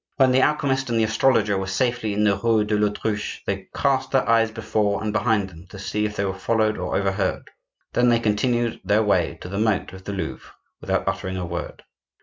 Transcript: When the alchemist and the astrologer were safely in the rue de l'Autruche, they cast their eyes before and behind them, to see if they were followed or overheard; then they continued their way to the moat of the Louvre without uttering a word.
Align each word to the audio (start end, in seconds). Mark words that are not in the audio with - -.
When 0.15 0.31
the 0.31 0.41
alchemist 0.41 0.89
and 0.89 0.97
the 0.97 1.03
astrologer 1.03 1.59
were 1.59 1.67
safely 1.67 2.11
in 2.11 2.23
the 2.23 2.35
rue 2.35 2.63
de 2.63 2.73
l'Autruche, 2.75 3.41
they 3.45 3.67
cast 3.75 4.09
their 4.09 4.27
eyes 4.27 4.49
before 4.49 5.03
and 5.03 5.13
behind 5.13 5.47
them, 5.47 5.67
to 5.69 5.77
see 5.77 6.05
if 6.05 6.15
they 6.15 6.25
were 6.25 6.33
followed 6.33 6.75
or 6.79 6.95
overheard; 6.97 7.51
then 7.93 8.09
they 8.09 8.19
continued 8.19 8.81
their 8.83 9.03
way 9.03 9.37
to 9.41 9.47
the 9.47 9.59
moat 9.59 9.93
of 9.93 10.05
the 10.05 10.13
Louvre 10.13 10.55
without 10.81 11.07
uttering 11.07 11.37
a 11.37 11.45
word. 11.45 11.83